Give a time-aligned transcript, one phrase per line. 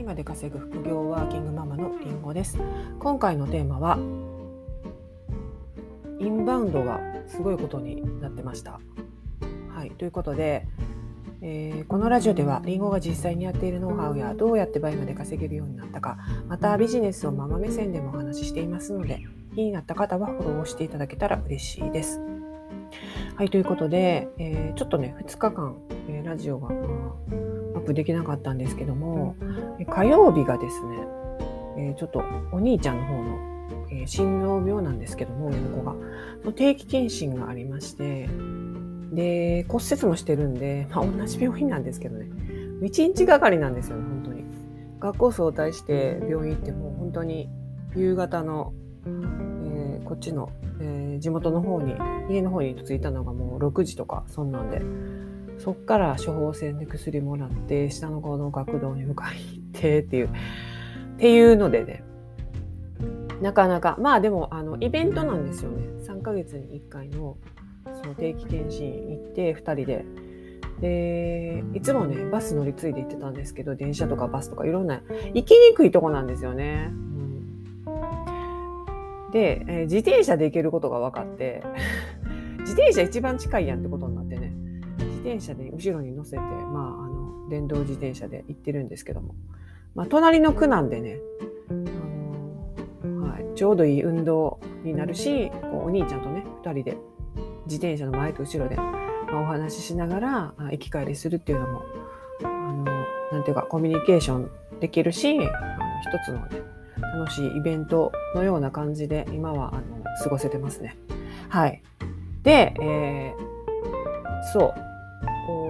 [0.00, 2.58] イまで稼ぐ副業ワーキングママのりんごです。
[2.98, 3.98] 今回のテーマは
[6.18, 8.80] インバウンドがすごいことになってました。
[9.74, 10.66] はいということで、
[11.42, 19.20] えー、このラジオではりんごが実際にやっているノウハウやどうやって倍まで稼げるようになったかまたビジネスをママ目線でもお話ししていますので
[19.54, 22.20] 気になった方はフォローしていただけたら嬉しいです。
[23.36, 25.76] はい、ということで、えー、ちょっとね、2日間、
[26.08, 26.68] えー、ラジオが、
[27.90, 29.36] プできなかったんですけども、
[29.88, 30.96] 火曜日がですね、
[31.76, 32.22] えー、ちょっと
[32.52, 33.38] お兄ちゃんの方の、
[33.90, 35.94] えー、心臓病なんですけども、上の子が、
[36.52, 38.28] 定期検診がありまして、
[39.12, 42.26] で、骨折もしてるんで、まあ同じ病院なんですけどね、
[42.82, 44.44] 1日がかりなんですよね、本当に。
[45.00, 47.48] 学校早退して病院行っても、本当に
[47.96, 48.72] 夕方の、
[49.06, 50.50] えー、こっちの
[50.80, 51.94] えー、地元の方に
[52.30, 54.80] 家の方に着いたのがもう6時とかそんなんで。
[55.60, 60.30] そっから処方箋で薬もらって下の子の学童に迎えに行ってっていうっ
[61.18, 62.02] ていうのでね。
[63.40, 65.86] なかなかまあでもあのイベントなんですよね。
[66.06, 67.36] 3ヶ月に1回の
[68.02, 70.04] その定期検診行って2人で。
[70.80, 75.02] でいつもねバス乗り継いで行ってたんですけど電車とかバスとかいろんな
[75.34, 76.90] 行きにくいとこなんですよね。
[79.32, 81.62] で、えー、自転車で行けることが分かって、
[82.60, 84.29] 自転車一番近いやんってことになって、
[85.20, 89.34] 自転車で後ろに乗せて、まあ、あの、電動自転車で行ってるんですけども、
[89.94, 91.18] まあ、隣の区なんでね、
[91.68, 96.96] あのはい、ちょうどいい運動になるし、こうお兄ちゃんとね、二人で
[97.66, 98.92] 自転車の前と後ろで、ま
[99.34, 101.82] あ、お話ししながら行き帰りするっていうのも、
[102.42, 102.84] あの、
[103.32, 105.46] なんていうか、コミュニケーションできるし、あの
[106.00, 106.62] 一つのね、
[107.18, 110.96] 楽しいイベントのような感じで今はあの過ごせてますね。
[111.50, 111.82] はい。
[112.42, 114.89] で、えー、そう。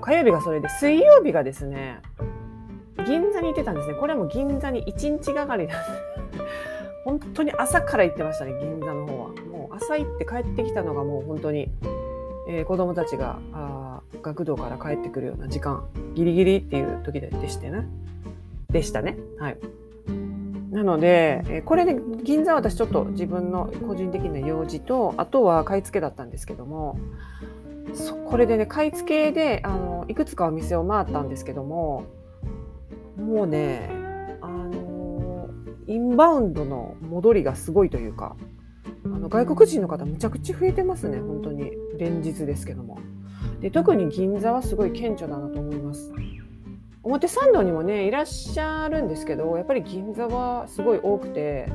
[0.00, 2.00] 火曜日がそれで、水曜日がですね、
[3.06, 3.94] 銀座に行ってたんですね。
[3.94, 5.90] これはもう銀座に1日がかりなんです。
[7.04, 9.28] 本当に朝から行ってましたね、銀座の方は。
[9.50, 11.70] もう朝行って帰ってきたのがもう本当に、
[12.48, 17.86] えー、子供たちがあ学童から帰ってくるような時間、ギリギリっていう時でしてね。
[18.70, 19.16] でしたね。
[19.38, 19.58] はい。
[20.70, 26.98] なのでえ、これで銀座は私ちょっと自分の個人的な用事と、あとは買い付けだったんですけども、
[28.26, 32.04] これでね、買い付けで、あの、いくつかお店を回ったんですけども、
[33.16, 33.90] もうね、
[34.40, 35.48] あの、
[35.86, 38.36] インバウンドの戻りがすごいというか、
[39.04, 41.72] あの外国人の方むちゃくちゃ増えてますね、本当に。
[41.98, 42.98] 連日ですけども。
[43.60, 46.12] で特に銀座はすごい顕著だなと思います。
[47.02, 51.70] 表参道にもねいらっしゃるんですけどやっぱり銀座はすごい多くて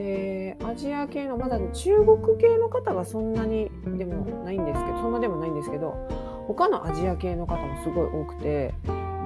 [0.00, 6.08] でアジア系のまだ中国系の方がそんなにでもないんですけどそんなでもないんですけど
[6.46, 8.72] 他のアジア系の方もすごい多くて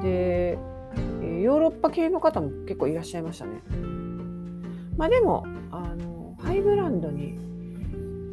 [0.02, 0.58] で
[1.42, 3.52] ヨーロッパ系の方も結構いらっしゃいましたね。
[4.96, 7.38] まあでもあのハイブランドに、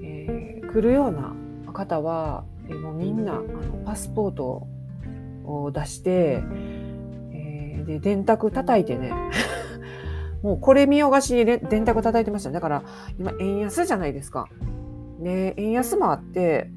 [0.03, 1.35] えー、来るような
[1.73, 4.67] 方は、え、もうみんなあのパスポート
[5.45, 6.43] を出して
[7.33, 9.11] えで、電卓叩いてね、
[10.43, 12.51] もうこれ見よがしに電卓叩いてました。
[12.51, 12.83] だから
[13.19, 14.47] 今円安じゃないですか。
[15.19, 16.71] で、円安もあって、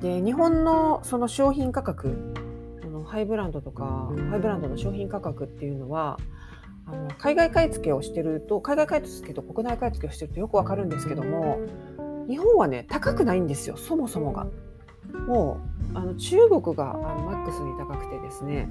[0.00, 2.34] で、日本のその商品価格、
[2.82, 6.18] このハイブランドとか、ハイブランドの商品価格っていうのは、
[6.86, 11.58] あの海外買い付けをしてると、海外買い付けと国内買い付けをしてるとよくわかるんですけども、
[12.28, 14.46] 日本はね、高くないんですよ、そもそもが。
[15.26, 15.60] も
[15.94, 18.68] う、あの中国があのマックスに高くてですね、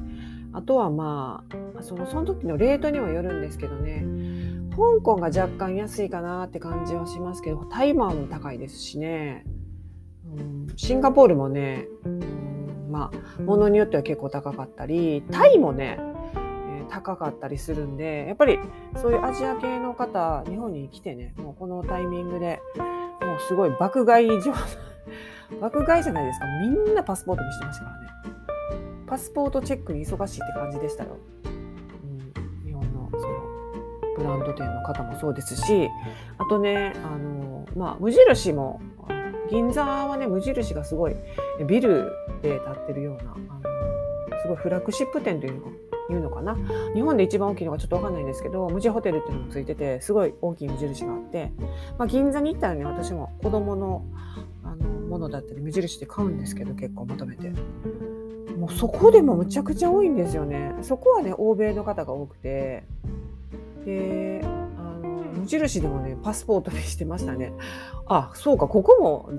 [0.55, 1.43] あとはま
[1.77, 4.05] あそのその時のレートにはよるんですけどね。
[4.75, 9.45] 香港が若干安いかなって感じはしますけど台湾も高いですしね、
[10.37, 15.97] うん、シンガポールもね、うん、まあものによっては結構高かったりタイもね、
[16.89, 18.59] 高かったりするんでやっぱり
[18.97, 22.61] そういうアジア系の方日本に来てねもうこのタイミングで
[23.21, 24.53] もうすごい爆買い状
[25.61, 26.45] 爆買いじゃないですか。
[26.61, 28.44] みんなパスポートにしてましたからね。
[29.07, 31.17] パスポートチェックに忙しいって感じでしたよ。
[31.45, 33.25] うん、日本のその
[34.17, 35.89] ブランド店の方もそうですし
[36.37, 38.81] あとねあの、まあ、無印も
[39.49, 41.15] 銀座はね無印がすごい
[41.67, 42.11] ビル
[42.41, 45.71] で建ってるようなあのすごいフラッグシップ店というの
[46.07, 46.55] いうのかな？
[46.93, 51.51] 日本で一番大きいのかちょっとわかんないんですけど無地ホテルっていうのもついててすごい大きい無印があって、
[51.97, 54.05] まあ、銀座に行ったらね私も子供の
[54.63, 57.51] あのものだったり無印で買うんですけど結構まとめて
[58.65, 60.73] もうそこでもむちゃくちゃ多いんですよね。
[60.81, 62.83] そこはね、欧米の方が多くて、
[63.85, 64.47] で、あ
[65.03, 65.07] の、
[65.37, 67.53] 無印でもね、パスポートにしてましたね。
[68.07, 69.29] あ、そうか、ここも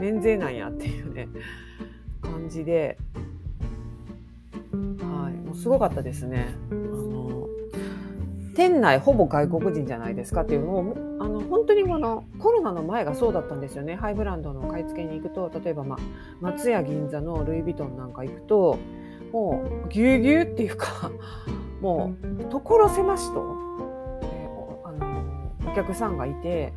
[0.00, 1.26] 免税なんやっていうね、
[2.20, 2.96] 感じで、
[5.00, 6.54] はい、もうすごかったですね。
[8.54, 13.96] 店内ほぼ外国人じゃないですかっていうのをあの本当にこのコロナの前がそうだったんですよね。
[13.96, 15.98] ハイブランドの買い付けに行くと例えば、まあ、
[16.40, 18.78] 松屋銀座のルイ・ヴィトンなんか行くと
[19.32, 21.10] もうぎゅうぎゅうっていうか
[21.80, 23.56] もう所狭しと、
[24.22, 26.74] えー、あのお客さんがいて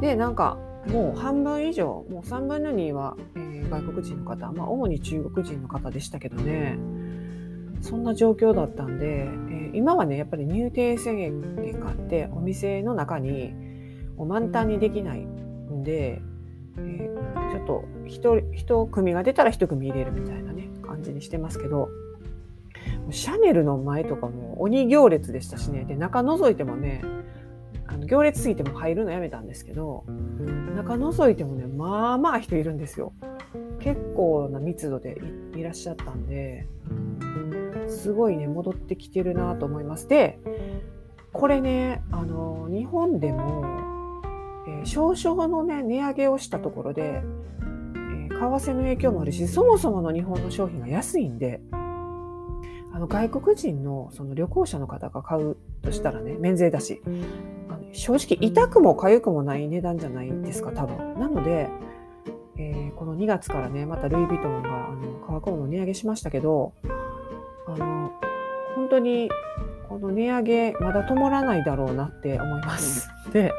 [0.00, 0.58] でなんか
[0.88, 6.78] もう半分以上もう3分の2は、えー、外国人の方まあ主に中国人の方でしたけどね。
[7.80, 13.54] そんな状況だったんで、え、今はねやっぱり入店制限があってお店の中に
[14.18, 16.22] 満タンにできないんで、
[16.78, 17.10] え、
[17.52, 21.88] ちょっと一一組が出たら一組入れるみたいなね感じにしてますけど
[23.10, 25.84] シャネルの前とかも鬼行列でしたしね。
[25.84, 27.02] で中覗いてもね
[27.86, 30.04] あの行列すぎても入るのやめたんですけど
[30.74, 33.12] 中覗いてもねまあまあ人いるんですよ。
[33.80, 35.20] 結構な密度で
[35.54, 36.66] いらっしゃったんで
[37.96, 40.38] すごいね戻ってきてるなと思いますで
[41.32, 43.64] これねあの日本でも、
[44.68, 51.60] えー、少々のね値上げをしたところで、えー、為替の影響もあるしそもそもの日本の商品が安いんで
[52.92, 57.02] あの外国人のその旅行者の方が買うとしたらね免税だし
[57.92, 61.18] 正直痛くも痒くもない値段じゃないですか多分。
[61.18, 61.68] なので、
[62.58, 66.74] えー、この2月からねまたルイ・ヴィトンがあの革小物値上げしましたけど
[67.66, 68.12] あの
[68.74, 69.30] 本当に
[69.88, 73.08] この値上げまだ止まらないだろうなって思います。
[73.32, 73.52] で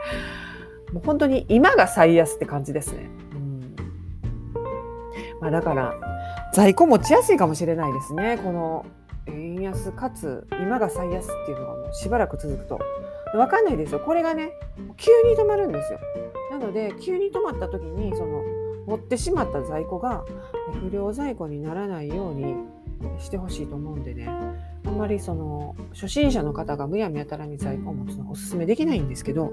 [0.94, 3.09] もう本当に今が最安って感じですね。
[3.33, 3.75] うん。
[5.42, 5.95] まあ、だから
[6.54, 8.39] 在庫持ちやすいかもしれないですね。
[8.44, 8.86] この
[9.27, 12.80] 円安かつ今が最安っていうのがもうしばらく続くと。
[13.33, 14.00] 分かんないですよ。
[14.00, 14.54] これがね
[14.95, 16.00] 急に止まるんですよ。
[16.51, 18.44] なので急に止まった時にその
[18.86, 20.24] 持ってしまった在庫が
[20.89, 22.56] 不良在庫にならないように
[23.19, 24.27] してほしいと思うんでね。
[24.85, 29.51] あんまりその初心者の方がむやみやたらに在庫を持つのはおすすめできないんですけど、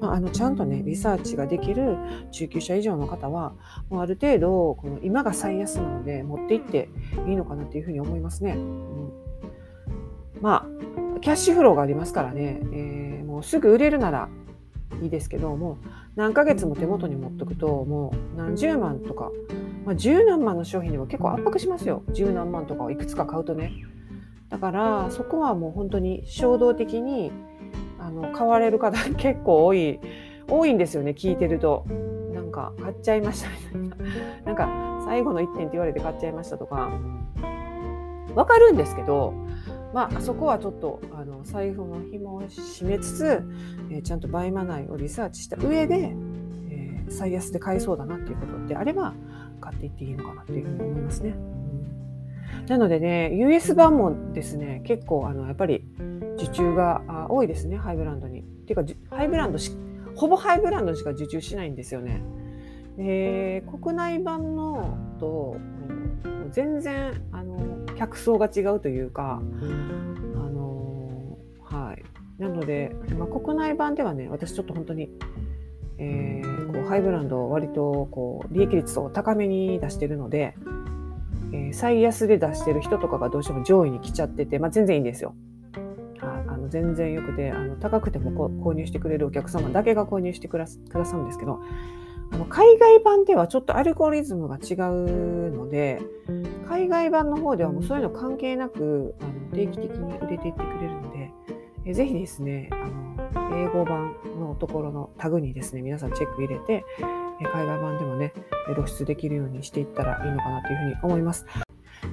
[0.00, 1.96] まあ、あのちゃんとねリサーチができる
[2.30, 3.54] 中級者以上の方は
[3.90, 6.88] もうある程度この今が最安なので持っていって
[7.26, 8.52] いいのかなっていうふうに思いますね。
[8.52, 9.12] うん、
[10.40, 14.28] まあキャッシュフローがありますからね、えー、もうすぐ売れるなら
[15.02, 15.78] いいですけども
[16.14, 19.30] 何ヶ月も手元に持っとくともう何十万とか、
[19.84, 22.02] まあ、十何万の商品でも結構圧迫しますよ。
[22.12, 23.72] 十何万とかをいくつか買うとね。
[24.48, 27.30] だからそこはもう本当に衝動的に
[27.98, 30.00] あの買われる方 結構多い
[30.48, 31.84] 多いんですよね聞いてると。
[32.34, 34.06] なんか買っちゃいましたみたいな。
[34.46, 36.90] なんか最後の1点って言われて買っちゃいましたとか。
[38.34, 39.34] わかるんですけど
[39.92, 43.42] まあ、そこはちょっとあの財布の紐を締めつつ、
[43.90, 46.14] えー、ちゃんと倍まないをリサーチした上で、
[46.70, 49.14] えー、最安で買えそうだなっていうことであれば
[49.58, 51.34] 買っていっていいのかなっていうふうに思いますね。
[52.68, 55.84] なのでね US 版もですね結構あのやっぱり
[56.36, 58.40] 受注が多いですねハイブランドに。
[58.40, 59.72] っていうかハイブランドし
[60.14, 62.22] ほぼハイブランドしか受注しないんですよね。
[62.98, 65.56] えー、国内版のと
[66.50, 67.58] 全然あの
[67.96, 72.04] 客層が違うというか、あのはい。
[72.38, 75.10] なので、まあ、国内版ではね、私ちょっと本当に、
[75.98, 76.47] えー、
[76.78, 80.54] こうハイブランドを割とこう利益率を高めに出してるので、
[81.52, 85.34] えー、最安で出してる人とかがどうしても上位に来ちゃってて、まあ、全然いいんですよ。
[86.20, 90.76] はい、あの全然よくてあの高くても購入してくれるお客様だけが購入してくださ
[91.16, 91.60] るんですけど
[92.30, 96.00] あの海外版ではちょっとアルゴリズムが違うので
[96.68, 101.32] 海外版の方ではもうそういうの関係なくあの定期的に売れていってくれるので
[101.86, 106.84] えぜひですねあの英語版のところのタグにですね皆さんチェック入れて
[107.52, 108.32] 海外版でもね
[108.74, 111.46] 露出できるようにしていったらいいのかなというふうに思います。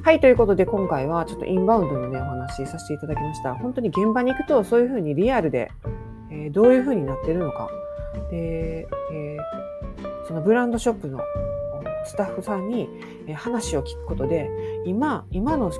[0.03, 3.55] はい、ということで今回はちょっとインバウンドのねお話しさせていただきました。
[3.55, 5.71] 本当に現場に行くとそういうふうにリアルで、
[6.31, 7.69] え、どういうふうになってるのか
[8.29, 9.37] で、え
[10.27, 11.19] そのブランドショップの
[12.05, 12.87] スタッフさんに
[13.35, 14.49] 話を聞くことで
[14.85, 15.71] 今今の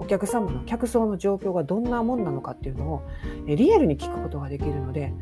[0.00, 3.02] お客様の客層の状況がどんなもんなのかっていうのを
[3.46, 5.12] リアルに聞くことができるので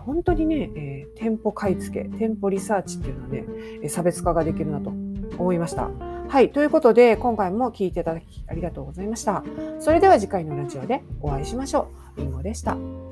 [0.00, 4.90] 本当にね店舗買い付け店舗リサーチっていうのはね差別化ができるなと
[5.38, 5.90] 思いました。
[6.28, 6.52] はい。
[6.52, 9.42] ということで、今回も聞いていただきありがとうございました。
[9.80, 12.20] それでは次回のラジオでお会いしましょう。
[12.20, 13.07] りんごでした。